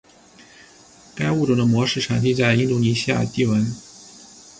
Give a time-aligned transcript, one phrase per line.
[1.15, 3.71] 该物种的模式产地在印度尼西亚帝汶。